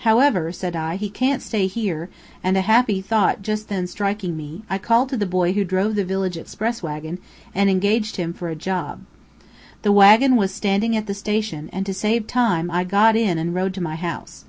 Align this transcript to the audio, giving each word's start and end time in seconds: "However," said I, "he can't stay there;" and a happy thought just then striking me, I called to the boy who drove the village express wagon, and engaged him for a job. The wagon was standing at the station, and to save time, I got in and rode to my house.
"However," 0.00 0.52
said 0.52 0.76
I, 0.76 0.96
"he 0.96 1.08
can't 1.08 1.40
stay 1.40 1.66
there;" 1.66 2.10
and 2.44 2.54
a 2.54 2.60
happy 2.60 3.00
thought 3.00 3.40
just 3.40 3.70
then 3.70 3.86
striking 3.86 4.36
me, 4.36 4.60
I 4.68 4.76
called 4.76 5.08
to 5.08 5.16
the 5.16 5.24
boy 5.24 5.54
who 5.54 5.64
drove 5.64 5.94
the 5.94 6.04
village 6.04 6.36
express 6.36 6.82
wagon, 6.82 7.16
and 7.54 7.70
engaged 7.70 8.16
him 8.16 8.34
for 8.34 8.50
a 8.50 8.54
job. 8.54 9.00
The 9.80 9.90
wagon 9.92 10.36
was 10.36 10.52
standing 10.52 10.98
at 10.98 11.06
the 11.06 11.14
station, 11.14 11.70
and 11.72 11.86
to 11.86 11.94
save 11.94 12.26
time, 12.26 12.70
I 12.70 12.84
got 12.84 13.16
in 13.16 13.38
and 13.38 13.54
rode 13.54 13.72
to 13.72 13.80
my 13.80 13.94
house. 13.96 14.44